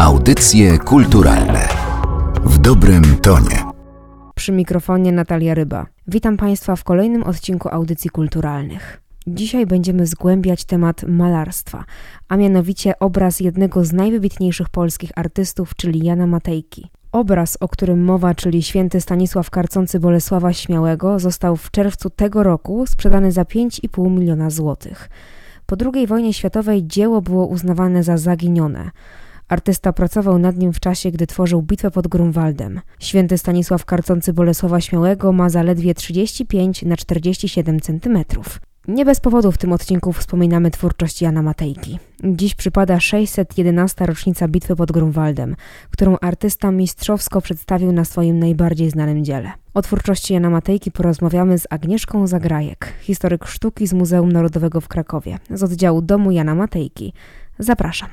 Audycje 0.00 0.78
kulturalne 0.78 1.68
w 2.44 2.58
dobrym 2.58 3.16
tonie. 3.16 3.64
Przy 4.34 4.52
mikrofonie 4.52 5.12
Natalia 5.12 5.54
Ryba. 5.54 5.86
Witam 6.06 6.36
Państwa 6.36 6.76
w 6.76 6.84
kolejnym 6.84 7.22
odcinku 7.22 7.68
audycji 7.72 8.10
kulturalnych. 8.10 9.00
Dzisiaj 9.26 9.66
będziemy 9.66 10.06
zgłębiać 10.06 10.64
temat 10.64 11.02
malarstwa, 11.02 11.84
a 12.28 12.36
mianowicie 12.36 12.98
obraz 12.98 13.40
jednego 13.40 13.84
z 13.84 13.92
najwybitniejszych 13.92 14.68
polskich 14.68 15.10
artystów, 15.16 15.74
czyli 15.74 16.04
Jana 16.04 16.26
Matejki. 16.26 16.90
Obraz, 17.12 17.56
o 17.60 17.68
którym 17.68 18.04
mowa, 18.04 18.34
czyli 18.34 18.62
święty 18.62 19.00
Stanisław 19.00 19.50
Karcący 19.50 20.00
Bolesława 20.00 20.52
Śmiałego, 20.52 21.18
został 21.18 21.56
w 21.56 21.70
czerwcu 21.70 22.10
tego 22.10 22.42
roku 22.42 22.86
sprzedany 22.86 23.32
za 23.32 23.42
5,5 23.42 24.10
miliona 24.10 24.50
złotych. 24.50 25.10
Po 25.66 25.76
II 25.94 26.06
wojnie 26.06 26.32
światowej 26.32 26.86
dzieło 26.86 27.22
było 27.22 27.46
uznawane 27.46 28.02
za 28.02 28.16
zaginione. 28.16 28.90
Artysta 29.50 29.92
pracował 29.92 30.38
nad 30.38 30.56
nim 30.56 30.72
w 30.72 30.80
czasie, 30.80 31.10
gdy 31.10 31.26
tworzył 31.26 31.62
bitwę 31.62 31.90
pod 31.90 32.08
Grunwaldem. 32.08 32.80
Święty 32.98 33.38
Stanisław 33.38 33.84
Karcący 33.84 34.32
Bolesława 34.32 34.80
Śmiałego 34.80 35.32
ma 35.32 35.48
zaledwie 35.48 35.94
35 35.94 36.82
na 36.82 36.96
47 36.96 37.80
centymetrów. 37.80 38.60
Nie 38.88 39.04
bez 39.04 39.20
powodu 39.20 39.52
w 39.52 39.58
tym 39.58 39.72
odcinku 39.72 40.12
wspominamy 40.12 40.70
twórczość 40.70 41.22
Jana 41.22 41.42
Matejki. 41.42 41.98
Dziś 42.24 42.54
przypada 42.54 43.00
611. 43.00 44.06
rocznica 44.06 44.48
bitwy 44.48 44.76
pod 44.76 44.92
Grunwaldem, 44.92 45.56
którą 45.90 46.16
artysta 46.20 46.70
mistrzowsko 46.70 47.40
przedstawił 47.40 47.92
na 47.92 48.04
swoim 48.04 48.38
najbardziej 48.38 48.90
znanym 48.90 49.24
dziele. 49.24 49.50
O 49.74 49.82
twórczości 49.82 50.34
Jana 50.34 50.50
Matejki 50.50 50.90
porozmawiamy 50.90 51.58
z 51.58 51.66
Agnieszką 51.70 52.26
Zagrajek, 52.26 52.92
historyk 53.00 53.46
sztuki 53.46 53.86
z 53.86 53.92
Muzeum 53.92 54.32
Narodowego 54.32 54.80
w 54.80 54.88
Krakowie, 54.88 55.38
z 55.50 55.62
oddziału 55.62 56.02
Domu 56.02 56.30
Jana 56.30 56.54
Matejki. 56.54 57.12
Zapraszam. 57.58 58.08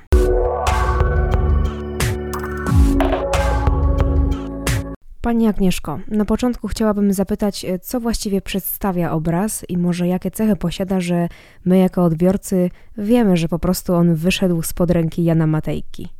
Pani 5.27 5.47
Agnieszko, 5.47 5.99
na 6.07 6.25
początku 6.25 6.67
chciałabym 6.67 7.13
zapytać, 7.13 7.65
e, 7.65 7.79
co 7.79 7.99
właściwie 7.99 8.41
przedstawia 8.41 9.11
obraz 9.11 9.65
i 9.69 9.77
może 9.77 10.07
jakie 10.07 10.31
cechy 10.31 10.55
posiada, 10.55 10.99
że 10.99 11.27
my 11.65 11.77
jako 11.77 12.03
odbiorcy 12.03 12.69
wiemy, 12.97 13.37
że 13.37 13.47
po 13.47 13.59
prostu 13.59 13.93
on 13.93 14.15
wyszedł 14.15 14.61
spod 14.61 14.91
ręki 14.91 15.23
Jana 15.23 15.47
Matejki. 15.47 16.16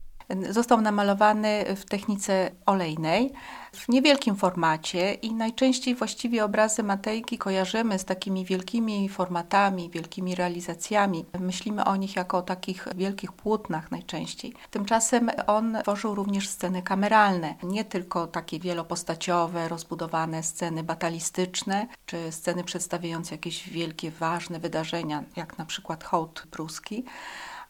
Został 0.50 0.82
namalowany 0.82 1.66
w 1.76 1.86
technice 1.86 2.52
olejnej 2.66 3.34
w 3.74 3.90
niewielkim 3.90 4.36
formacie 4.36 5.14
i 5.14 5.34
najczęściej 5.34 5.96
właściwie 5.96 6.46
obrazy 6.46 6.84
Matejki 6.84 7.38
kojarzymy 7.38 8.00
z 8.00 8.06
takimi 8.06 8.46
wielkimi 8.46 9.10
formatami, 9.10 9.90
wielkimi 9.90 10.36
realizacjami. 10.36 11.26
Myślimy 11.40 11.86
o 11.86 11.96
nich 11.96 12.16
jako 12.16 12.38
o 12.38 12.42
takich 12.42 12.88
wielkich 12.96 13.32
płótnach 13.32 13.92
najczęściej. 13.92 14.54
Tymczasem 14.72 15.32
on 15.48 15.78
tworzył 15.82 16.16
również 16.16 16.50
sceny 16.50 16.82
kameralne, 16.82 17.56
nie 17.64 17.86
tylko 17.86 18.28
takie 18.28 18.60
wielopostaciowe, 18.60 19.68
rozbudowane 19.68 20.44
sceny 20.44 20.84
batalistyczne, 20.84 21.88
czy 22.06 22.32
sceny 22.32 22.64
przedstawiające 22.64 23.36
jakieś 23.36 23.70
wielkie, 23.70 24.12
ważne 24.12 24.60
wydarzenia, 24.60 25.24
jak 25.36 25.58
na 25.58 25.66
przykład 25.66 26.04
hołd 26.04 26.48
pruski, 26.52 27.06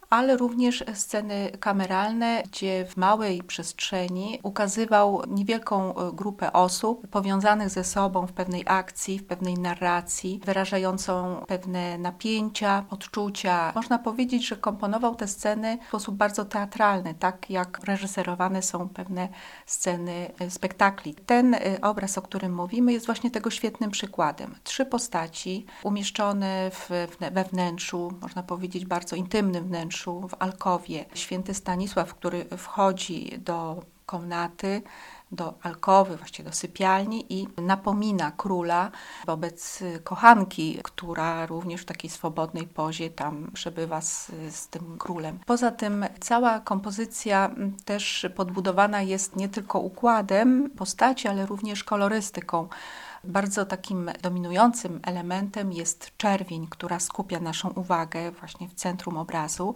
ale 0.09 0.37
również 0.37 0.83
sceny 0.93 1.51
kameralne, 1.59 2.43
gdzie 2.43 2.85
w 2.85 2.97
małej 2.97 3.43
przestrzeni 3.43 4.39
ukazywał 4.43 5.23
niewielką 5.27 5.95
e, 5.95 6.11
grupę 6.13 6.53
osób 6.53 7.07
powiązanych 7.07 7.69
ze 7.69 7.83
sobą 7.83 8.27
w 8.27 8.31
pewnej 8.31 8.63
akcji, 8.65 9.19
w 9.19 9.25
pewnej 9.25 9.53
narracji, 9.53 10.41
wyrażającą 10.45 11.45
pewne 11.47 11.97
napięcia, 11.97 12.85
odczucia. 12.89 13.71
Można 13.75 13.99
powiedzieć, 13.99 14.47
że 14.47 14.55
komponował 14.55 15.15
te 15.15 15.27
sceny 15.27 15.77
w 15.85 15.87
sposób 15.87 16.15
bardzo 16.15 16.45
teatralny, 16.45 17.13
tak 17.13 17.49
jak 17.49 17.79
reżyserowane 17.83 18.61
są 18.61 18.89
pewne 18.89 19.29
sceny 19.65 20.31
e, 20.39 20.49
spektakli. 20.49 21.15
Ten 21.15 21.53
e, 21.53 21.59
obraz, 21.81 22.17
o 22.17 22.21
którym 22.21 22.55
mówimy, 22.55 22.93
jest 22.93 23.05
właśnie 23.05 23.31
tego 23.31 23.49
świetnym 23.49 23.91
przykładem. 23.91 24.55
Trzy 24.63 24.85
postaci 24.85 25.65
umieszczone 25.83 26.71
w, 26.73 26.89
we 27.31 27.43
wnętrzu, 27.43 28.13
można 28.21 28.43
powiedzieć 28.43 28.85
bardzo 28.85 29.15
intymnym 29.15 29.67
wnętrzu, 29.67 29.96
wnętrzu, 29.97 30.27
w 30.27 30.35
alkowie. 30.39 31.05
Święty 31.13 31.53
Stanisław, 31.53 32.13
który 32.13 32.45
wchodzi 32.57 33.39
do 33.39 33.83
komnaty, 34.05 34.81
do 35.31 35.53
alkowy, 35.63 36.17
właściwie 36.17 36.49
do 36.49 36.55
sypialni 36.55 37.25
i 37.33 37.47
napomina 37.61 38.31
króla 38.31 38.91
wobec 39.25 39.83
kochanki, 40.03 40.79
która 40.83 41.45
również 41.45 41.81
w 41.81 41.85
takiej 41.85 42.09
swobodnej 42.09 42.67
pozie 42.67 43.09
tam 43.09 43.51
przebywa 43.53 44.01
z, 44.01 44.31
z 44.49 44.67
tym 44.67 44.97
królem. 44.97 45.39
Poza 45.45 45.71
tym 45.71 46.05
cała 46.19 46.59
kompozycja 46.59 47.51
też 47.85 48.25
podbudowana 48.35 49.01
jest 49.01 49.35
nie 49.35 49.49
tylko 49.49 49.79
układem 49.79 50.69
postaci, 50.69 51.27
ale 51.27 51.45
również 51.45 51.83
kolorystyką. 51.83 52.67
Bardzo 53.23 53.65
takim 53.65 54.11
dominującym 54.21 54.99
elementem 55.03 55.73
jest 55.73 56.11
czerwień, 56.17 56.67
która 56.69 56.99
skupia 56.99 57.39
naszą 57.39 57.69
uwagę 57.69 58.31
właśnie 58.31 58.67
w 58.67 58.73
centrum 58.73 59.17
obrazu. 59.17 59.75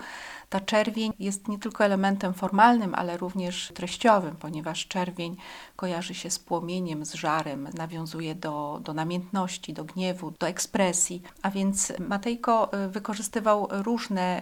Ta 0.50 0.59
czerwień 0.59 1.13
jest 1.19 1.47
nie 1.47 1.59
tylko 1.59 1.85
elementem 1.85 2.34
formalnym, 2.34 2.96
ale 2.96 3.18
również 3.18 3.72
treściowym, 3.75 4.35
ponieważ 4.35 4.88
czerwień 4.88 5.38
kojarzy 5.75 6.13
się 6.13 6.29
z 6.29 6.40
płomieniem, 6.40 7.06
z 7.06 7.13
żarem, 7.13 7.68
nawiązuje 7.74 8.35
do, 8.35 8.79
do 8.84 8.94
namiętności, 8.94 9.73
do 9.73 9.84
gniewu, 9.84 10.31
do 10.31 10.47
ekspresji. 10.47 11.22
A 11.41 11.52
więc 11.52 11.94
Matejko 12.00 12.72
y, 12.85 12.90
wykorzystywał 12.90 13.68
różne 13.72 14.41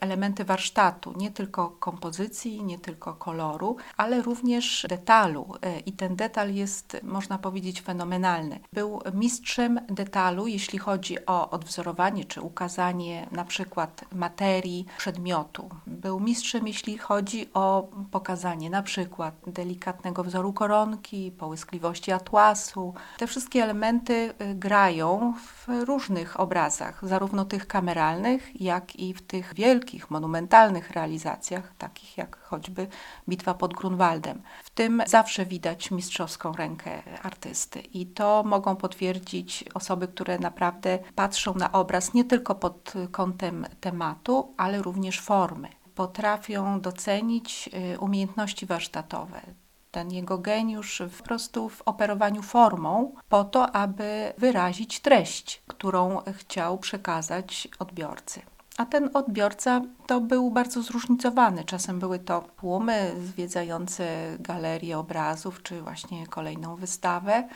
elementy 0.00 0.44
warsztatu, 0.44 1.14
nie 1.16 1.30
tylko 1.30 1.70
kompozycji, 1.70 2.64
nie 2.64 2.78
tylko 2.78 3.14
koloru, 3.14 3.76
ale 3.96 4.22
również 4.22 4.86
detalu. 4.88 5.54
Y, 5.66 5.80
I 5.80 5.92
ten 5.92 6.16
detal 6.16 6.54
jest, 6.54 6.96
można 7.02 7.38
powiedzieć, 7.38 7.82
fenomenalny. 7.82 8.23
Był 8.72 9.00
mistrzem 9.14 9.80
detalu, 9.88 10.46
jeśli 10.46 10.78
chodzi 10.78 11.26
o 11.26 11.50
odwzorowanie 11.50 12.24
czy 12.24 12.40
ukazanie 12.40 13.26
na 13.30 13.44
przykład 13.44 14.04
materii, 14.12 14.86
przedmiotu. 14.98 15.68
Był 15.86 16.20
mistrzem, 16.20 16.66
jeśli 16.66 16.98
chodzi 16.98 17.48
o 17.54 17.88
pokazanie 18.10 18.70
na 18.70 18.82
przykład 18.82 19.34
delikatnego 19.46 20.24
wzoru 20.24 20.52
koronki, 20.52 21.32
połyskliwości 21.38 22.12
atłasu. 22.12 22.94
Te 23.18 23.26
wszystkie 23.26 23.62
elementy 23.62 24.34
y, 24.42 24.54
grają 24.54 25.34
w 25.38 25.68
różnych 25.84 26.40
obrazach, 26.40 27.08
zarówno 27.08 27.44
tych 27.44 27.66
kameralnych, 27.66 28.60
jak 28.60 28.96
i 28.96 29.14
w 29.14 29.22
tych 29.22 29.54
wielkich, 29.54 30.10
monumentalnych 30.10 30.90
realizacjach, 30.90 31.72
takich 31.78 32.18
jak 32.18 32.38
choćby 32.42 32.86
Bitwa 33.28 33.54
pod 33.54 33.74
Grunwaldem. 33.74 34.42
W 34.64 34.70
tym 34.70 35.02
zawsze 35.06 35.46
widać 35.46 35.90
mistrzowską 35.90 36.52
rękę 36.52 37.02
artysty 37.22 37.80
i 37.80 38.06
to 38.14 38.42
mogą 38.46 38.76
potwierdzić 38.76 39.64
osoby, 39.74 40.08
które 40.08 40.38
naprawdę 40.38 40.98
patrzą 41.14 41.54
na 41.54 41.72
obraz 41.72 42.14
nie 42.14 42.24
tylko 42.24 42.54
pod 42.54 42.92
kątem 43.12 43.66
tematu, 43.80 44.54
ale 44.56 44.82
również 44.82 45.20
formy. 45.20 45.68
Potrafią 45.94 46.80
docenić 46.80 47.70
y, 47.94 47.98
umiejętności 47.98 48.66
warsztatowe, 48.66 49.40
ten 49.90 50.10
jego 50.10 50.38
geniusz 50.38 51.02
po 51.18 51.24
prostu 51.24 51.68
w 51.68 51.82
operowaniu 51.82 52.42
formą, 52.42 53.14
po 53.28 53.44
to, 53.44 53.76
aby 53.76 54.32
wyrazić 54.38 55.00
treść, 55.00 55.62
którą 55.66 56.22
chciał 56.38 56.78
przekazać 56.78 57.68
odbiorcy. 57.78 58.42
A 58.76 58.86
ten 58.86 59.10
odbiorca 59.14 59.80
to 60.06 60.20
był 60.20 60.50
bardzo 60.50 60.82
zróżnicowany. 60.82 61.64
Czasem 61.64 61.98
były 61.98 62.18
to 62.18 62.44
tłumy 62.60 63.14
zwiedzające 63.24 64.06
galerię 64.40 64.98
obrazów, 64.98 65.62
czy 65.62 65.82
właśnie 65.82 66.26
kolejną 66.26 66.76
wystawę 66.76 67.48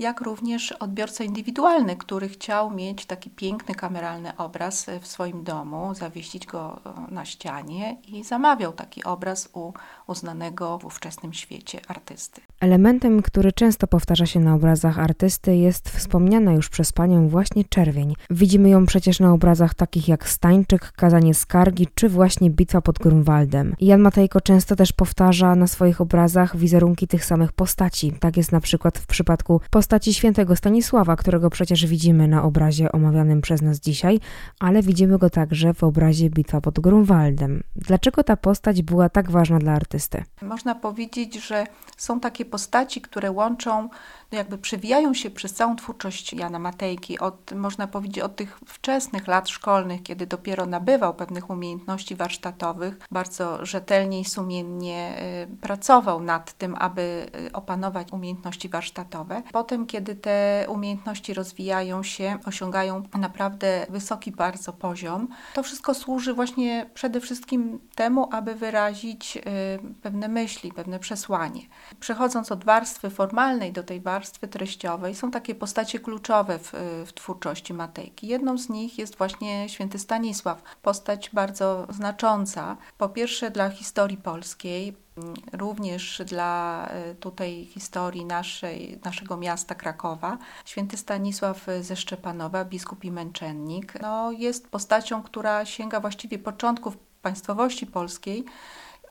jak 0.00 0.20
również 0.20 0.72
odbiorca 0.72 1.24
indywidualny, 1.24 1.96
który 1.96 2.28
chciał 2.28 2.70
mieć 2.70 3.06
taki 3.06 3.30
piękny 3.30 3.74
kameralny 3.74 4.36
obraz 4.36 4.86
w 5.00 5.06
swoim 5.06 5.44
domu, 5.44 5.94
zawiesić 5.94 6.46
go 6.46 6.80
na 7.10 7.24
ścianie 7.24 7.96
i 8.08 8.24
zamawiał 8.24 8.72
taki 8.72 9.04
obraz 9.04 9.48
u 9.52 9.72
uznanego 10.06 10.78
w 10.78 10.84
ówczesnym 10.84 11.32
świecie 11.32 11.80
artysty. 11.88 12.40
Elementem, 12.60 13.22
który 13.22 13.52
często 13.52 13.86
powtarza 13.86 14.26
się 14.26 14.40
na 14.40 14.54
obrazach 14.54 14.98
artysty, 14.98 15.56
jest 15.56 15.90
wspomniana 15.90 16.52
już 16.52 16.68
przez 16.68 16.92
panią 16.92 17.28
właśnie 17.28 17.64
czerwień. 17.64 18.14
Widzimy 18.30 18.68
ją 18.68 18.86
przecież 18.86 19.20
na 19.20 19.32
obrazach 19.32 19.74
takich 19.74 20.08
jak 20.08 20.28
Stańczyk, 20.28 20.92
Kazanie 20.92 21.34
Skargi 21.34 21.86
czy 21.94 22.08
właśnie 22.08 22.50
Bitwa 22.50 22.80
pod 22.80 22.98
Grunwaldem. 22.98 23.74
Jan 23.80 24.00
Matejko 24.00 24.40
często 24.40 24.76
też 24.76 24.92
powtarza 24.92 25.54
na 25.54 25.66
swoich 25.66 26.00
obrazach 26.00 26.56
wizerunki 26.56 27.06
tych 27.06 27.24
samych 27.24 27.52
postaci. 27.52 28.12
Tak 28.20 28.36
jest 28.36 28.52
na 28.52 28.60
przykład 28.60 28.98
w 28.98 29.06
przypadku 29.06 29.60
postaci 29.70 29.89
świętego 30.12 30.56
Stanisława, 30.56 31.16
którego 31.16 31.50
przecież 31.50 31.86
widzimy 31.86 32.28
na 32.28 32.42
obrazie 32.42 32.92
omawianym 32.92 33.40
przez 33.40 33.62
nas 33.62 33.80
dzisiaj, 33.80 34.20
ale 34.60 34.82
widzimy 34.82 35.18
go 35.18 35.30
także 35.30 35.74
w 35.74 35.84
obrazie 35.84 36.30
Bitwa 36.30 36.60
pod 36.60 36.80
Grunwaldem. 36.80 37.62
Dlaczego 37.76 38.24
ta 38.24 38.36
postać 38.36 38.82
była 38.82 39.08
tak 39.08 39.30
ważna 39.30 39.58
dla 39.58 39.72
artysty? 39.72 40.24
Można 40.42 40.74
powiedzieć, 40.74 41.46
że 41.46 41.66
są 41.96 42.20
takie 42.20 42.44
postaci, 42.44 43.00
które 43.00 43.30
łączą 43.30 43.88
no 44.32 44.38
jakby 44.38 44.58
przewijają 44.58 45.14
się 45.14 45.30
przez 45.30 45.52
całą 45.52 45.76
twórczość 45.76 46.32
Jana 46.32 46.58
Matejki, 46.58 47.18
od, 47.18 47.52
można 47.52 47.86
powiedzieć 47.86 48.18
od 48.18 48.36
tych 48.36 48.60
wczesnych 48.66 49.26
lat 49.26 49.48
szkolnych, 49.48 50.02
kiedy 50.02 50.26
dopiero 50.26 50.66
nabywał 50.66 51.14
pewnych 51.14 51.50
umiejętności 51.50 52.16
warsztatowych, 52.16 52.98
bardzo 53.10 53.66
rzetelnie 53.66 54.20
i 54.20 54.24
sumiennie 54.24 55.22
y, 55.52 55.56
pracował 55.56 56.20
nad 56.20 56.52
tym, 56.52 56.76
aby 56.78 57.30
y, 57.46 57.52
opanować 57.52 58.12
umiejętności 58.12 58.68
warsztatowe. 58.68 59.42
Potem, 59.52 59.79
kiedy 59.86 60.16
te 60.16 60.66
umiejętności 60.68 61.34
rozwijają 61.34 62.02
się, 62.02 62.38
osiągają 62.44 63.02
naprawdę 63.18 63.86
wysoki 63.90 64.32
bardzo 64.32 64.72
poziom, 64.72 65.28
to 65.54 65.62
wszystko 65.62 65.94
służy 65.94 66.34
właśnie 66.34 66.90
przede 66.94 67.20
wszystkim 67.20 67.80
temu, 67.94 68.28
aby 68.32 68.54
wyrazić 68.54 69.36
y, 69.36 69.40
pewne 70.02 70.28
myśli, 70.28 70.72
pewne 70.72 70.98
przesłanie. 70.98 71.60
Przechodząc 72.00 72.52
od 72.52 72.64
warstwy 72.64 73.10
formalnej 73.10 73.72
do 73.72 73.82
tej 73.82 74.00
warstwy, 74.00 74.48
treściowej 74.48 75.14
są 75.14 75.30
takie 75.30 75.54
postacie 75.54 75.98
kluczowe 75.98 76.58
w, 76.58 76.72
w, 77.06 77.12
twórczości 77.12 77.74
Matejki. 77.74 78.26
Jedną 78.26 78.58
z 78.58 78.68
nich 78.68 78.98
jest 78.98 79.16
właśnie 79.16 79.68
święty 79.68 79.98
Stanisław, 79.98 80.62
postać 80.82 81.30
bardzo 81.32 81.86
znacząca. 81.90 82.76
Po 82.98 83.08
pierwsze 83.08 83.50
dla 83.50 83.70
historii 83.70 84.16
polskiej, 84.16 84.96
również 85.52 86.22
dla 86.26 86.86
e, 86.86 87.14
tutaj 87.14 87.64
historii 87.64 88.24
naszej, 88.24 89.00
naszego 89.04 89.36
miasta 89.36 89.74
Krakowa. 89.74 90.38
Święty 90.64 90.96
Stanisław 90.96 91.66
ze 91.80 91.96
Szczepanowa, 91.96 92.64
biskup 92.64 93.04
i 93.04 93.10
męczennik, 93.10 94.00
no, 94.00 94.32
jest 94.32 94.68
postacią, 94.68 95.22
która 95.22 95.64
sięga 95.64 96.00
właściwie 96.00 96.38
początków 96.38 96.96
państwowości 97.22 97.86
polskiej, 97.86 98.44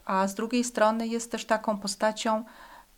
a 0.06 0.28
z 0.28 0.36
drugiej 0.36 0.64
strony 0.64 1.08
jest 1.08 1.32
też 1.32 1.46
taką 1.46 1.78
postacią, 1.78 2.44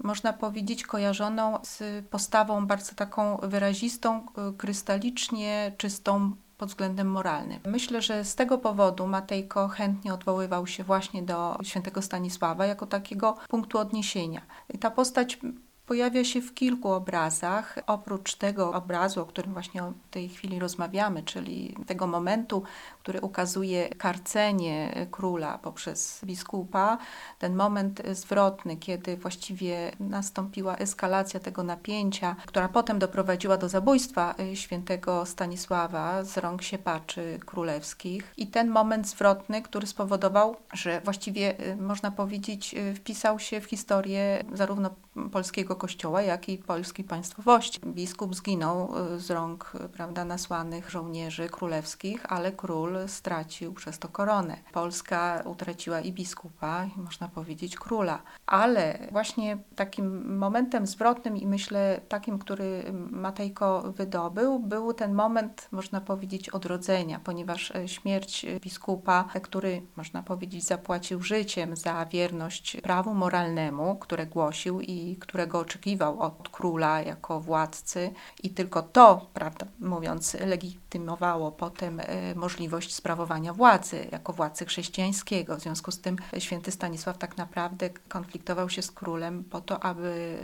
można 0.04 0.33
powiedzieć, 0.33 0.83
kojarzoną 0.83 1.59
z 1.63 2.06
postawą 2.06 2.68
bardzo 2.68 2.95
taką 2.95 3.38
wyrazistą, 3.38 4.25
y, 4.50 4.57
krystalicznie 4.57 5.71
czystą 5.77 6.36
pod 6.62 6.69
względem 6.69 7.08
moralnym. 7.12 7.60
Myślę, 7.66 8.02
że 8.02 8.25
z 8.25 8.36
tego 8.36 8.58
powodu 8.58 9.08
Matejko 9.08 9.68
chętnie 9.68 10.13
odwoływał 10.13 10.68
się 10.68 10.84
właśnie 10.84 11.24
do 11.24 11.58
świętego 11.63 12.02
Stanisława 12.02 12.66
jako 12.66 12.86
takiego 12.86 13.38
punktu 13.50 13.78
odniesienia. 13.78 14.42
Ta 14.80 14.92
postać 14.92 15.40
pojawia 15.86 16.24
się 16.24 16.42
w 16.42 16.54
kilku 16.54 16.92
obrazach. 16.92 17.80
Oprócz 17.88 18.36
tego 18.36 18.74
obrazu, 18.74 19.22
o 19.22 19.25
którym 19.25 19.54
właśnie 19.54 19.81
w 19.81 20.10
tej 20.12 20.30
chwili 20.30 20.60
rozmawiamy, 20.60 21.24
czyli 21.24 21.75
tego 21.88 22.07
momentu, 22.07 22.63
który 23.00 23.22
ukazuje 23.22 23.89
karcenie 23.89 25.07
króla 25.12 25.57
poprzez 25.57 26.22
biskupa, 26.25 26.98
ten 27.39 27.56
moment 27.56 28.01
zwrotny, 28.12 28.78
kiedy 28.78 29.18
właściwie 29.18 29.92
nastąpiła 30.00 30.75
eskalacja 30.75 31.39
tego 31.39 31.63
napięcia, 31.63 32.36
która 32.45 32.69
potem 32.69 33.00
doprowadziła 33.00 33.57
do 33.57 33.69
zabójstwa 33.69 34.36
świętego 34.54 35.25
Stanisława 35.25 36.24
z 36.24 36.38
rąk 36.38 36.62
siepaczy 36.62 37.39
królewskich. 37.45 38.33
I 38.38 38.48
ten 38.48 38.69
moment 38.69 39.07
zwrotny, 39.07 39.62
który 39.62 39.88
spowodował, 39.88 40.56
że 40.74 41.01
właściwie 41.01 41.56
można 41.80 42.12
powiedzieć, 42.12 42.75
wpisał 42.95 43.39
się 43.39 43.62
w 43.62 43.66
historię 43.66 44.44
zarówno 44.54 44.89
polskiego 45.31 45.75
kościoła, 45.75 46.22
jak 46.22 46.50
i 46.50 46.58
polskiej 46.58 47.06
państwowości. 47.06 47.80
Biskup 47.86 48.36
zginął 48.36 48.90
y, 49.16 49.19
z 49.19 49.31
rąk 49.31 49.72
prawda, 49.94 50.25
nasłanych 50.25 50.90
żołnierzy 50.90 51.50
królewskich, 51.50 52.25
ale 52.34 52.52
król 52.52 52.98
stracił 53.08 53.74
przez 53.74 54.00
to 54.00 54.08
koronę. 54.08 54.58
Polska 54.72 55.44
utraciła 55.46 56.00
i 56.00 56.13
biskupa, 56.13 56.86
i 56.86 57.00
można 57.00 57.28
powiedzieć 57.28 57.75
króla. 57.75 58.22
Ale 58.46 59.08
właśnie 59.12 59.58
takim 59.75 60.38
momentem 60.38 60.88
zwrotnym 60.88 61.38
i 61.38 61.48
myślę 61.48 62.02
takim, 62.10 62.40
który 62.40 62.84
Matejko 63.12 63.81
wydobył, 63.81 64.60
był 64.60 64.94
ten 64.94 65.14
moment, 65.14 65.68
można 65.72 66.02
powiedzieć, 66.02 66.50
odrodzenia, 66.50 67.19
ponieważ 67.24 67.72
e, 67.72 67.88
śmierć 67.88 68.46
biskupa, 68.62 69.25
który, 69.44 69.81
można 69.96 70.24
powiedzieć, 70.24 70.64
zapłacił 70.64 71.22
życiem 71.22 71.75
za 71.75 72.06
wierność 72.06 72.78
prawu 72.81 73.14
moralnemu, 73.14 73.96
które 73.96 74.25
głosił 74.25 74.81
i 74.81 75.00
którego 75.21 75.59
oczekiwał 75.59 76.19
od 76.19 76.50
króla 76.50 77.01
jako 77.01 77.39
władcy 77.39 78.13
i 78.44 78.50
tylko 78.50 78.81
to, 78.81 79.25
prawda 79.33 79.65
mówiąc, 79.80 80.33
legitymowało 80.33 81.51
potem 81.51 82.00
e, 82.00 82.36
możliwość 82.36 82.94
sprawowania 82.94 83.53
władzy 83.53 84.07
jako 84.12 84.33
władcy 84.33 84.65
chrześcijańskiego. 84.65 85.57
W 85.57 85.62
związku 85.62 85.92
z 85.92 86.00
tym 86.01 86.18
święty 86.39 86.71
Stanisław 86.71 87.18
tak 87.18 87.38
naprawdę 87.38 87.89
konfliktował 88.09 88.69
się 88.69 88.81
z 88.81 88.92
królem 88.92 89.44
po 89.44 89.62
to, 89.62 89.83
aby 89.83 90.38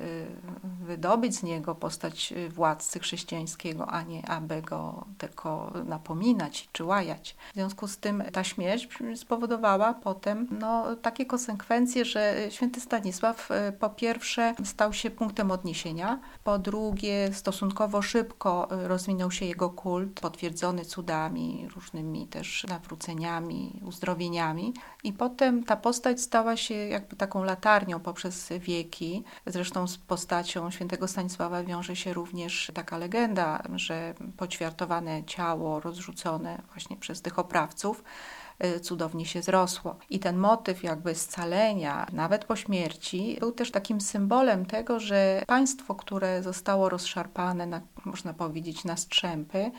e, 0.63 0.85
wydobyć 0.85 1.35
z 1.35 1.43
niego 1.43 1.75
postać 1.75 2.33
władcy 2.49 2.99
chrześcijańskiego, 2.99 3.87
a 3.87 4.01
nie 4.01 4.29
aby 4.29 4.61
go 4.61 5.05
tylko 5.17 5.73
napominać 5.85 6.69
czy 6.71 6.83
łajać. 6.83 7.35
W 7.51 7.53
związku 7.53 7.87
z 7.87 7.97
tym 7.97 8.23
ta 8.33 8.43
śmierć 8.43 8.89
spowodowała 9.15 9.93
potem 9.93 10.47
no, 10.59 10.95
takie 10.95 11.25
konsekwencje, 11.25 12.05
że 12.05 12.35
święty 12.49 12.81
Stanisław 12.81 13.51
e, 13.51 13.71
po 13.71 13.89
pierwsze 13.89 14.46
stał 14.63 14.93
się 14.93 15.09
punktem 15.09 15.51
odniesienia, 15.51 16.19
po 16.43 16.59
drugie 16.59 17.33
stosunkowo 17.33 18.01
szybko 18.01 18.71
e, 18.71 18.87
rozwinął 18.87 19.31
się 19.31 19.45
jego 19.45 19.69
kult, 19.69 20.19
potwierdzony 20.19 20.85
cudami, 20.85 21.67
różnymi 21.75 22.27
też 22.27 22.65
nawróceniami, 22.69 23.81
uzdrowieniami. 23.85 24.73
I 25.03 25.13
potem 25.13 25.63
ta 25.63 25.75
postać 25.75 26.21
stała 26.21 26.57
się 26.57 26.73
jakby 26.73 27.15
taką 27.15 27.43
latarnią 27.43 27.99
poprzez 27.99 28.49
wieki. 28.59 29.23
Zresztą 29.45 29.87
z 29.87 29.97
postacią 29.97 30.71
świętego 30.71 31.07
Stanisława 31.07 31.63
wiąże 31.63 31.95
się 31.95 32.13
również 32.13 32.71
taka 32.73 32.97
legenda, 32.97 33.63
że 33.75 34.13
poćwiartowane 34.37 35.23
ciało 35.23 35.79
rozrzucone 35.79 36.61
właśnie 36.73 36.97
przez 36.97 37.21
tych 37.21 37.39
oprawców. 37.39 37.99
Y, 37.99 38.36
cudownie 38.81 39.25
się 39.25 39.41
zrosło. 39.41 39.97
I 40.09 40.19
ten 40.19 40.37
motyw 40.37 40.83
jakby 40.83 41.15
scalenia, 41.15 42.07
nawet 42.13 42.45
po 42.45 42.55
śmierci, 42.55 43.37
był 43.39 43.51
też 43.51 43.71
takim 43.71 44.01
symbolem 44.01 44.65
tego, 44.65 44.99
że 44.99 45.43
państwo, 45.47 45.95
które 45.95 46.43
zostało 46.43 46.89
rozszarpane, 46.89 47.65
na, 47.65 47.81
można 48.05 48.33
powiedzieć, 48.33 48.83
na 48.83 48.97
strzępy, 48.97 49.71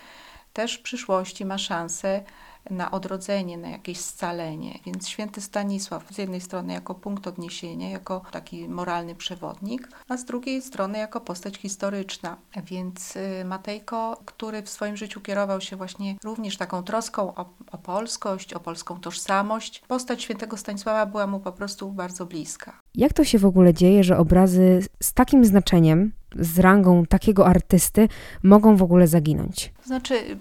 też 0.52 0.74
w 0.74 0.82
przyszłości 0.82 1.44
ma 1.44 1.58
szansę 1.58 2.22
na 2.70 2.90
odrodzenie, 2.90 3.58
na 3.58 3.68
jakieś 3.68 4.00
scalenie. 4.00 4.78
Więc 4.86 5.08
święty 5.08 5.40
Stanisław 5.40 6.12
z 6.12 6.18
jednej 6.18 6.40
strony 6.40 6.72
jako 6.72 6.94
punkt 6.94 7.26
odniesienia, 7.26 7.90
jako 7.90 8.22
taki 8.30 8.68
moralny 8.68 9.14
przewodnik, 9.14 9.88
a 10.08 10.16
z 10.16 10.24
drugiej 10.24 10.62
strony 10.62 10.98
jako 10.98 11.20
postać 11.20 11.56
historyczna. 11.56 12.36
Więc 12.64 13.16
y, 13.16 13.44
Matejko, 13.44 14.20
który 14.24 14.62
w 14.62 14.68
swoim 14.68 14.96
życiu 14.96 15.20
kierował 15.20 15.60
się 15.60 15.76
właśnie 15.76 16.16
również 16.24 16.56
taką 16.56 16.82
troską 16.82 17.34
o, 17.34 17.46
o 17.72 17.78
polskość, 17.78 18.54
o 18.54 18.60
polską 18.60 19.00
tożsamość, 19.00 19.82
postać 19.88 20.22
świętego 20.22 20.56
Stanisława 20.56 21.06
była 21.06 21.26
mu 21.26 21.40
po 21.40 21.52
prostu 21.52 21.90
bardzo 21.92 22.26
bliska. 22.26 22.80
Jak 22.94 23.12
to 23.12 23.24
się 23.24 23.38
w 23.38 23.46
ogóle 23.46 23.74
dzieje, 23.74 24.04
że 24.04 24.18
obrazy 24.18 24.80
z 25.02 25.12
takim 25.12 25.44
znaczeniem 25.44 26.12
z 26.36 26.58
rangą 26.58 27.06
takiego 27.06 27.46
artysty 27.46 28.08
mogą 28.42 28.76
w 28.76 28.82
ogóle 28.82 29.06
zaginąć? 29.06 29.72
Znaczy, 29.84 30.38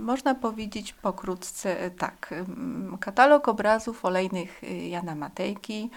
można 0.00 0.34
powiedzieć 0.34 0.92
pokrótce 0.92 1.80
e, 1.80 1.90
tak. 1.90 2.34
Katalog 3.00 3.48
obrazów 3.48 4.04
olejnych 4.04 4.64
e, 4.64 4.88
Jana 4.88 5.14
Matejki 5.14 5.90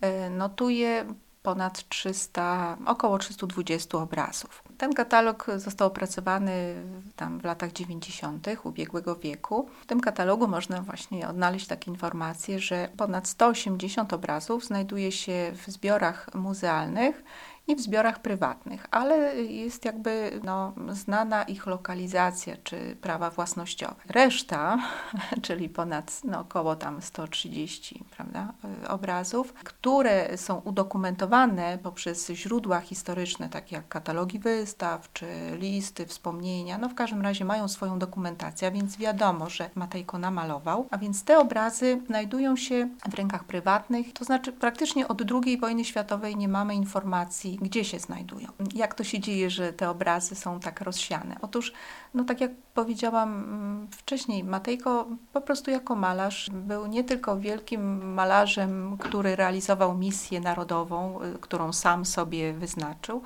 e, 0.00 0.30
notuje 0.30 1.04
ponad 1.42 1.88
300, 1.88 2.76
około 2.86 3.18
320 3.18 3.98
obrazów. 3.98 4.62
Ten 4.78 4.92
katalog 4.92 5.46
został 5.56 5.88
opracowany 5.88 6.74
tam 7.16 7.40
w 7.40 7.44
latach 7.44 7.72
90. 7.72 8.46
ubiegłego 8.64 9.16
wieku. 9.16 9.68
W 9.82 9.86
tym 9.86 10.00
katalogu 10.00 10.48
można 10.48 10.82
właśnie 10.82 11.28
odnaleźć 11.28 11.66
takie 11.66 11.90
informacje, 11.90 12.58
że 12.58 12.88
ponad 12.96 13.28
180 13.28 14.12
obrazów 14.12 14.64
znajduje 14.64 15.12
się 15.12 15.52
w 15.54 15.70
zbiorach 15.70 16.34
muzealnych 16.34 17.24
i 17.68 17.76
w 17.76 17.80
zbiorach 17.80 18.22
prywatnych, 18.22 18.86
ale 18.90 19.42
jest 19.42 19.84
jakby 19.84 20.40
no, 20.44 20.72
znana 20.90 21.42
ich 21.42 21.66
lokalizacja 21.66 22.56
czy 22.64 22.96
prawa 23.00 23.30
własnościowe. 23.30 23.94
Reszta, 24.06 24.78
czyli 25.42 25.68
ponad 25.68 26.20
no, 26.24 26.40
około 26.40 26.76
tam 26.76 27.02
130 27.02 28.04
prawda, 28.16 28.52
obrazów, 28.88 29.52
które 29.52 30.38
są 30.38 30.56
udokumentowane 30.58 31.78
poprzez 31.82 32.30
źródła 32.30 32.80
historyczne, 32.80 33.48
takie 33.48 33.76
jak 33.76 33.88
katalogi 33.88 34.38
wystaw 34.38 35.12
czy 35.12 35.26
listy, 35.58 36.06
wspomnienia, 36.06 36.78
no 36.78 36.88
w 36.88 36.94
każdym 36.94 37.22
razie 37.22 37.44
mają 37.44 37.68
swoją 37.68 37.98
dokumentację, 37.98 38.70
więc 38.70 38.96
wiadomo, 38.96 39.50
że 39.50 39.70
Matejko 39.74 40.18
namalował, 40.18 40.86
a 40.90 40.98
więc 40.98 41.24
te 41.24 41.38
obrazy 41.38 42.00
znajdują 42.06 42.56
się 42.56 42.88
w 43.10 43.14
rękach 43.14 43.44
prywatnych, 43.44 44.12
to 44.12 44.24
znaczy 44.24 44.52
praktycznie 44.52 45.08
od 45.08 45.22
II 45.32 45.58
wojny 45.58 45.84
światowej 45.84 46.36
nie 46.36 46.48
mamy 46.48 46.74
informacji 46.74 47.57
gdzie 47.60 47.84
się 47.84 47.98
znajdują. 47.98 48.48
Jak 48.74 48.94
to 48.94 49.04
się 49.04 49.20
dzieje, 49.20 49.50
że 49.50 49.72
te 49.72 49.90
obrazy 49.90 50.34
są 50.34 50.60
tak 50.60 50.80
rozsiane? 50.80 51.36
Otóż, 51.42 51.72
no 52.14 52.24
tak 52.24 52.40
jak 52.40 52.50
powiedziałam 52.74 53.28
mm, 53.28 53.88
wcześniej, 53.90 54.44
Matejko 54.44 55.06
po 55.32 55.40
prostu 55.40 55.70
jako 55.70 55.94
malarz 55.94 56.50
był 56.52 56.86
nie 56.86 57.04
tylko 57.04 57.38
wielkim 57.38 58.12
malarzem, 58.14 58.96
który 58.98 59.36
realizował 59.36 59.98
misję 59.98 60.40
narodową, 60.40 61.22
y, 61.22 61.38
którą 61.38 61.72
sam 61.72 62.04
sobie 62.04 62.52
wyznaczył, 62.52 63.22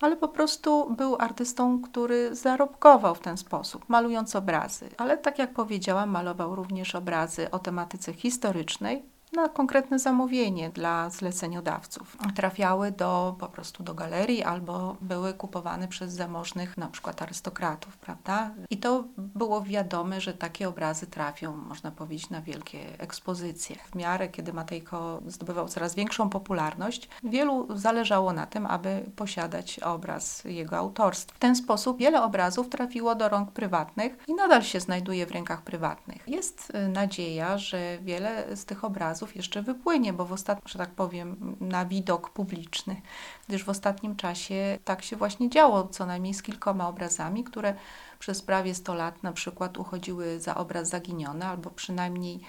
ale 0.00 0.16
po 0.16 0.28
prostu 0.28 0.94
był 0.94 1.16
artystą, 1.18 1.82
który 1.82 2.34
zarobkował 2.34 3.14
w 3.14 3.20
ten 3.20 3.36
sposób, 3.36 3.84
malując 3.88 4.36
obrazy. 4.36 4.88
Ale 4.96 5.18
tak 5.18 5.38
jak 5.38 5.52
powiedziałam, 5.52 6.10
malował 6.10 6.54
również 6.54 6.94
obrazy 6.94 7.50
o 7.50 7.58
tematyce 7.58 8.12
historycznej, 8.12 9.02
na 9.32 9.48
konkretne 9.48 9.98
zamówienie 9.98 10.70
dla 10.70 11.10
zleceniodawców. 11.10 12.16
Trafiały 12.34 12.92
do, 12.92 13.36
po 13.38 13.48
prostu 13.48 13.82
do 13.82 13.94
galerii 13.94 14.42
albo 14.42 14.96
były 15.00 15.34
kupowane 15.34 15.88
przez 15.88 16.12
zamożnych 16.12 16.76
na 16.76 16.88
przykład 16.88 17.22
arystokratów, 17.22 17.96
prawda? 17.96 18.50
I 18.70 18.78
to 18.78 19.04
było 19.18 19.62
wiadome, 19.62 20.20
że 20.20 20.34
takie 20.34 20.68
obrazy 20.68 21.06
trafią, 21.06 21.56
można 21.56 21.90
powiedzieć, 21.90 22.30
na 22.30 22.42
wielkie 22.42 22.78
ekspozycje. 22.98 23.76
W 23.76 23.94
miarę, 23.94 24.28
kiedy 24.28 24.52
Matejko 24.52 25.20
zdobywał 25.26 25.68
coraz 25.68 25.94
większą 25.94 26.30
popularność, 26.30 27.08
wielu 27.22 27.78
zależało 27.78 28.32
na 28.32 28.46
tym, 28.46 28.66
aby 28.66 29.10
posiadać 29.16 29.78
obraz 29.78 30.44
jego 30.44 30.76
autorstwa. 30.76 31.36
W 31.36 31.38
ten 31.38 31.56
sposób 31.56 31.98
wiele 31.98 32.22
obrazów 32.22 32.68
trafiło 32.68 33.14
do 33.14 33.28
rąk 33.28 33.52
prywatnych 33.52 34.16
i 34.26 34.34
nadal 34.34 34.62
się 34.62 34.80
znajduje 34.80 35.26
w 35.26 35.30
rękach 35.30 35.62
prywatnych. 35.62 36.22
Jest 36.26 36.72
y, 36.74 36.88
nadzieja, 36.88 37.58
że 37.58 37.98
wiele 38.02 38.56
z 38.56 38.64
tych 38.64 38.84
obrazów 38.84 39.19
obrazów 39.20 39.36
jeszcze 39.36 39.62
wypłynie, 39.62 40.12
bo 40.12 40.24
w 40.24 40.32
ostatnim, 40.32 40.68
że 40.68 40.78
tak 40.78 40.90
powiem, 40.90 41.56
na 41.60 41.84
widok 41.84 42.30
publiczny, 42.30 43.00
gdyż 43.48 43.64
w 43.64 43.68
ostatnim 43.68 44.16
czasie 44.16 44.78
tak 44.84 45.02
się 45.02 45.16
właśnie 45.16 45.50
działo, 45.50 45.88
co 45.88 46.06
najmniej 46.06 46.34
z 46.34 46.42
kilkoma 46.42 46.88
obrazami, 46.88 47.44
które 47.44 47.74
przez 48.18 48.42
prawie 48.42 48.74
100 48.74 48.94
lat 48.94 49.22
na 49.22 49.32
przykład 49.32 49.78
uchodziły 49.78 50.40
za 50.40 50.54
obraz 50.54 50.88
zaginiony, 50.88 51.46
albo 51.46 51.70
przynajmniej 51.70 52.40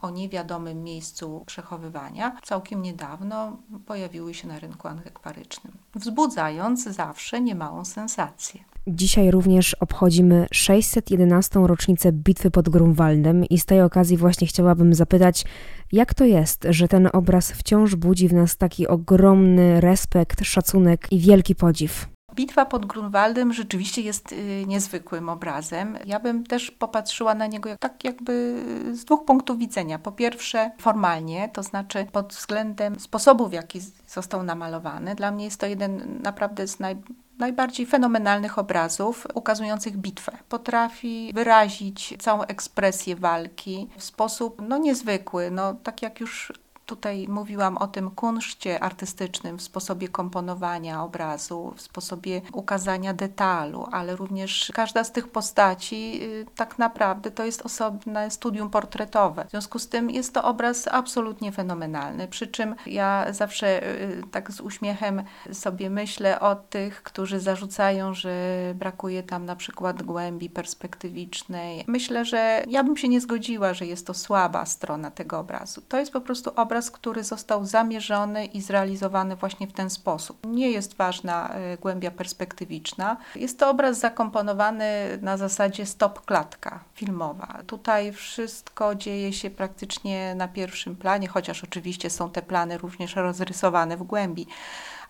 o 0.00 0.10
niewiadomym 0.10 0.82
miejscu 0.82 1.44
przechowywania. 1.46 2.36
Całkiem 2.42 2.82
niedawno 2.82 3.56
pojawiły 3.86 4.34
się 4.34 4.48
na 4.48 4.58
rynku 4.58 4.88
antykwarycznym, 4.88 5.72
wzbudzając 5.94 6.84
zawsze 6.84 7.40
niemałą 7.40 7.84
sensację. 7.84 8.69
Dzisiaj 8.86 9.30
również 9.30 9.74
obchodzimy 9.74 10.46
611. 10.52 11.60
rocznicę 11.66 12.12
bitwy 12.12 12.50
pod 12.50 12.68
Grunwaldem 12.68 13.44
i 13.44 13.58
z 13.58 13.64
tej 13.64 13.82
okazji 13.82 14.16
właśnie 14.16 14.46
chciałabym 14.46 14.94
zapytać, 14.94 15.44
jak 15.92 16.14
to 16.14 16.24
jest, 16.24 16.66
że 16.70 16.88
ten 16.88 17.08
obraz 17.12 17.52
wciąż 17.52 17.94
budzi 17.94 18.28
w 18.28 18.32
nas 18.32 18.56
taki 18.56 18.88
ogromny 18.88 19.80
respekt, 19.80 20.44
szacunek 20.44 21.06
i 21.10 21.18
wielki 21.18 21.54
podziw? 21.54 22.09
Bitwa 22.34 22.66
pod 22.66 22.86
Grunwaldem 22.86 23.52
rzeczywiście 23.52 24.02
jest 24.02 24.32
y, 24.32 24.64
niezwykłym 24.66 25.28
obrazem. 25.28 25.98
Ja 26.06 26.20
bym 26.20 26.46
też 26.46 26.70
popatrzyła 26.70 27.34
na 27.34 27.46
niego 27.46 27.70
tak 27.80 28.04
jakby 28.04 28.62
z 28.92 29.04
dwóch 29.04 29.24
punktów 29.24 29.58
widzenia. 29.58 29.98
Po 29.98 30.12
pierwsze 30.12 30.70
formalnie, 30.78 31.48
to 31.52 31.62
znaczy 31.62 32.06
pod 32.12 32.32
względem 32.32 33.00
sposobu, 33.00 33.48
w 33.48 33.52
jaki 33.52 33.80
został 34.06 34.42
namalowany. 34.42 35.14
Dla 35.14 35.30
mnie 35.30 35.44
jest 35.44 35.60
to 35.60 35.66
jeden 35.66 36.22
naprawdę 36.22 36.68
z 36.68 36.80
naj, 36.80 36.96
najbardziej 37.38 37.86
fenomenalnych 37.86 38.58
obrazów 38.58 39.26
ukazujących 39.34 39.96
bitwę. 39.96 40.32
Potrafi 40.48 41.30
wyrazić 41.34 42.14
całą 42.18 42.42
ekspresję 42.42 43.16
walki 43.16 43.88
w 43.96 44.02
sposób 44.02 44.62
no, 44.68 44.78
niezwykły, 44.78 45.50
no, 45.50 45.74
tak 45.74 46.02
jak 46.02 46.20
już 46.20 46.52
Tutaj 46.90 47.28
mówiłam 47.28 47.76
o 47.76 47.86
tym 47.86 48.10
kunszcie 48.10 48.80
artystycznym 48.80 49.58
w 49.58 49.62
sposobie 49.62 50.08
komponowania 50.08 51.02
obrazu, 51.02 51.72
w 51.76 51.80
sposobie 51.80 52.42
ukazania 52.52 53.14
detalu, 53.14 53.86
ale 53.92 54.16
również 54.16 54.72
każda 54.74 55.04
z 55.04 55.12
tych 55.12 55.28
postaci 55.28 56.20
y, 56.22 56.46
tak 56.56 56.78
naprawdę 56.78 57.30
to 57.30 57.44
jest 57.44 57.62
osobne 57.62 58.30
studium 58.30 58.70
portretowe. 58.70 59.44
W 59.44 59.50
związku 59.50 59.78
z 59.78 59.88
tym 59.88 60.10
jest 60.10 60.34
to 60.34 60.44
obraz 60.44 60.88
absolutnie 60.88 61.52
fenomenalny. 61.52 62.28
Przy 62.28 62.46
czym 62.46 62.74
ja 62.86 63.32
zawsze 63.32 63.82
y, 63.82 64.22
tak 64.30 64.52
z 64.52 64.60
uśmiechem 64.60 65.22
sobie 65.52 65.90
myślę 65.90 66.40
o 66.40 66.56
tych, 66.56 67.02
którzy 67.02 67.40
zarzucają, 67.40 68.14
że 68.14 68.32
brakuje 68.74 69.22
tam 69.22 69.44
na 69.44 69.56
przykład 69.56 70.02
głębi 70.02 70.50
perspektywicznej. 70.50 71.84
Myślę, 71.86 72.24
że 72.24 72.64
ja 72.68 72.84
bym 72.84 72.96
się 72.96 73.08
nie 73.08 73.20
zgodziła, 73.20 73.74
że 73.74 73.86
jest 73.86 74.06
to 74.06 74.14
słaba 74.14 74.66
strona 74.66 75.10
tego 75.10 75.38
obrazu. 75.38 75.82
To 75.88 75.98
jest 75.98 76.12
po 76.12 76.20
prostu 76.20 76.50
obraz, 76.56 76.79
obraz, 76.80 76.90
który 76.90 77.24
został 77.24 77.64
zamierzony 77.64 78.44
i 78.44 78.60
zrealizowany 78.60 79.36
właśnie 79.36 79.66
w 79.66 79.72
ten 79.72 79.90
sposób. 79.90 80.46
Nie 80.46 80.70
jest 80.70 80.96
ważna 80.96 81.48
e, 81.48 81.76
głębia 81.76 82.10
perspektywiczna. 82.10 83.16
Jest 83.36 83.58
to 83.58 83.70
obraz 83.70 83.98
zakomponowany 83.98 85.18
na 85.22 85.36
zasadzie 85.36 85.86
stop-klatka 85.86 86.78
filmowa. 86.94 87.62
Tutaj 87.66 88.12
wszystko 88.12 88.94
dzieje 88.94 89.32
się 89.32 89.50
praktycznie 89.50 90.34
na 90.34 90.48
pierwszym 90.48 90.96
planie, 90.96 91.28
chociaż 91.28 91.64
oczywiście 91.64 92.10
są 92.10 92.30
te 92.30 92.42
plany 92.42 92.78
również 92.78 93.16
rozrysowane 93.16 93.96
w 93.96 94.02
głębi 94.02 94.46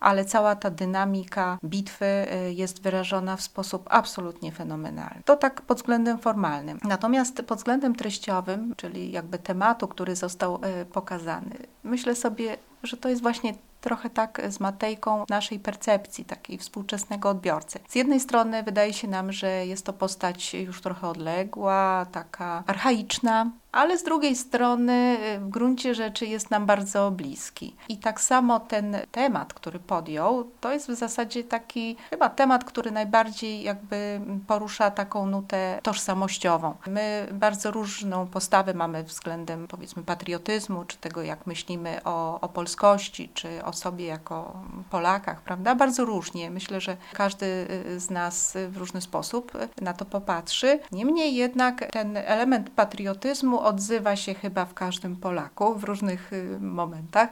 ale 0.00 0.24
cała 0.24 0.56
ta 0.56 0.70
dynamika 0.70 1.58
bitwy 1.64 2.04
y, 2.04 2.52
jest 2.52 2.82
wyrażona 2.82 3.36
w 3.36 3.42
sposób 3.42 3.86
absolutnie 3.90 4.52
fenomenalny. 4.52 5.22
To 5.24 5.36
tak 5.36 5.62
pod 5.62 5.78
względem 5.78 6.18
formalnym. 6.18 6.78
Natomiast 6.84 7.42
pod 7.46 7.58
względem 7.58 7.94
treściowym, 7.94 8.74
czyli 8.76 9.12
jakby 9.12 9.38
tematu, 9.38 9.88
który 9.88 10.16
został 10.16 10.60
y, 10.82 10.84
pokazany, 10.84 11.56
myślę 11.84 12.14
sobie, 12.16 12.56
że 12.82 12.96
to 12.96 13.08
jest 13.08 13.22
właśnie 13.22 13.54
trochę 13.80 14.10
tak 14.10 14.42
z 14.48 14.60
Matejką 14.60 15.24
naszej 15.28 15.58
percepcji, 15.58 16.24
takiej 16.24 16.58
współczesnego 16.58 17.28
odbiorcy. 17.28 17.78
Z 17.88 17.94
jednej 17.94 18.20
strony 18.20 18.62
wydaje 18.62 18.92
się 18.92 19.08
nam, 19.08 19.32
że 19.32 19.66
jest 19.66 19.86
to 19.86 19.92
postać 19.92 20.54
już 20.54 20.80
trochę 20.80 21.08
odległa, 21.08 22.06
taka 22.12 22.64
archaiczna, 22.66 23.50
ale 23.72 23.98
z 23.98 24.02
drugiej 24.02 24.36
strony 24.36 25.18
y, 25.36 25.40
w 25.40 25.48
gruncie 25.48 25.94
rzeczy 25.94 26.26
jest 26.26 26.50
nam 26.50 26.66
bardzo 26.66 27.10
bliski. 27.10 27.76
I 27.88 27.96
tak 27.98 28.20
samo 28.20 28.60
ten 28.60 28.96
temat, 29.12 29.54
który 29.54 29.78
podjął, 29.78 30.50
to 30.60 30.72
jest 30.72 30.88
w 30.88 30.94
zasadzie 30.94 31.44
taki 31.44 31.96
chyba 32.10 32.28
temat, 32.28 32.64
który 32.64 32.90
najbardziej 32.90 33.62
jakby 33.62 34.20
porusza 34.46 34.90
taką 34.90 35.26
nutę 35.26 35.78
tożsamościową. 35.82 36.74
My 36.86 37.28
bardzo 37.32 37.70
różną 37.70 38.26
postawę 38.26 38.74
mamy 38.74 39.04
względem 39.04 39.68
powiedzmy 39.68 40.02
patriotyzmu, 40.02 40.84
czy 40.84 40.96
tego 40.96 41.22
jak 41.22 41.46
myślimy 41.46 42.00
o, 42.04 42.40
o 42.40 42.48
polskości, 42.48 43.30
czy 43.34 43.64
o 43.64 43.72
sobie 43.72 44.06
jako 44.06 44.62
Polakach, 44.90 45.40
prawda? 45.40 45.74
Bardzo 45.74 46.04
różnie. 46.04 46.50
Myślę, 46.50 46.80
że 46.80 46.96
każdy 47.12 47.46
y, 47.86 48.00
z 48.00 48.10
nas 48.10 48.56
w 48.68 48.76
różny 48.76 49.00
sposób 49.00 49.52
na 49.80 49.92
to 49.92 50.04
popatrzy. 50.04 50.80
Niemniej 50.92 51.34
jednak 51.34 51.90
ten 51.90 52.16
element 52.16 52.70
patriotyzmu 52.70 53.59
odzywa 53.64 54.16
się 54.16 54.34
chyba 54.34 54.64
w 54.64 54.74
każdym 54.74 55.16
Polaku 55.16 55.74
w 55.74 55.84
różnych 55.84 56.32
y, 56.32 56.58
momentach. 56.60 57.28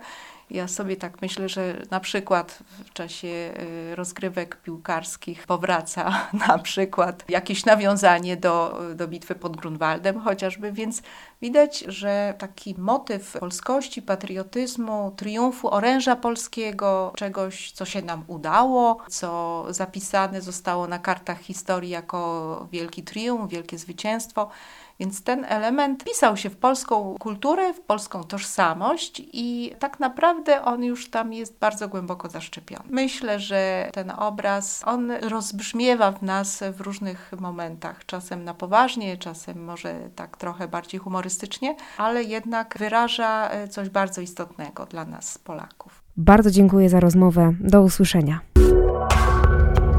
Ja 0.51 0.69
sobie 0.69 0.97
tak 0.97 1.23
myślę, 1.23 1.49
że 1.49 1.83
na 1.91 2.01
przykład 2.01 2.59
w 2.85 2.93
czasie 2.93 3.29
y, 3.29 3.97
rozgrywek 3.97 4.57
piłkarskich 4.57 5.47
powraca 5.47 6.29
na 6.49 6.59
przykład 6.59 7.25
jakieś 7.29 7.65
nawiązanie 7.65 8.37
do, 8.37 8.81
do 8.95 9.09
bitwy 9.09 9.35
pod 9.35 9.57
Grunwaldem 9.57 10.21
chociażby, 10.21 10.73
więc 10.73 11.03
widać, 11.43 11.79
że 11.79 12.35
taki 12.39 12.75
motyw 12.79 13.37
polskości, 13.41 14.03
patriotyzmu, 14.03 15.13
triumfu 15.17 15.75
oręża 15.75 16.17
polskiego, 16.17 17.13
czegoś, 17.17 17.73
co 17.73 17.85
się 17.85 18.03
nam 18.03 18.25
udało, 18.27 18.99
co 19.09 19.65
zapisane 19.71 20.43
zostało 20.43 20.87
na 20.87 20.99
kartach 20.99 21.41
historii 21.41 21.91
jako 21.91 22.69
wielki 22.73 23.03
triumf, 23.03 23.51
wielkie 23.51 23.79
zwycięstwo, 23.79 24.51
więc 25.01 25.23
ten 25.23 25.45
element 25.45 26.05
pisał 26.05 26.37
się 26.37 26.51
w 26.51 26.57
polską 26.57 27.17
kulturę, 27.21 27.75
w 27.75 27.81
polską 27.81 28.25
tożsamość 28.25 29.23
i 29.33 29.73
tak 29.79 30.01
naprawdę 30.01 30.65
on 30.65 30.85
już 30.85 31.11
tam 31.11 31.33
jest 31.33 31.59
bardzo 31.59 31.89
głęboko 31.89 32.29
zaszczepiony. 32.29 32.85
Myślę, 32.91 33.41
że 33.41 33.91
ten 33.93 34.11
obraz, 34.11 34.83
on 34.87 35.11
rozbrzmiewa 35.11 36.13
w 36.13 36.23
nas 36.23 36.65
w 36.73 36.81
różnych 36.81 37.33
momentach, 37.41 38.07
czasem 38.07 38.45
na 38.45 38.55
poważnie, 38.55 39.17
czasem 39.17 39.65
może 39.65 40.11
tak 40.17 40.37
trochę 40.37 40.69
bardziej 40.69 41.01
humorystycznie, 41.01 41.77
ale 41.99 42.23
jednak 42.23 42.79
wyraża 42.79 43.51
e, 43.51 43.69
coś 43.69 43.89
bardzo 43.89 44.21
istotnego 44.21 44.87
dla 44.87 45.05
nas, 45.05 45.39
Polaków. 45.39 46.03
Bardzo 46.17 46.51
dziękuję 46.51 46.89
za 46.89 47.01
rozmowę. 47.01 47.55
Do 47.61 47.83
usłyszenia. 47.83 48.41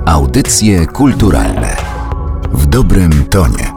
Audycje 0.06 0.86
kulturalne 0.86 1.76
w 2.52 2.66
dobrym 2.66 3.26
tonie. 3.26 3.69